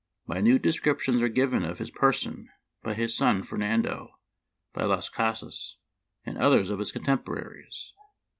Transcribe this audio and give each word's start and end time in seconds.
Minute 0.25 0.63
descriptions 0.63 1.21
are 1.21 1.29
given 1.29 1.63
of 1.63 1.77
his 1.77 1.91
person 1.91 2.49
by 2.81 2.95
his 2.95 3.15
son 3.15 3.43
Fernando, 3.43 4.17
by 4.73 4.83
Las 4.83 5.09
Casas, 5.09 5.77
and 6.25 6.39
others 6.39 6.71
of 6.71 6.79
his 6.79 6.91
contemporaries. 6.91 7.93